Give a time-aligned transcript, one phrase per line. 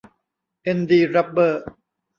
[0.63, 1.63] เอ็น ดี รับเบอร์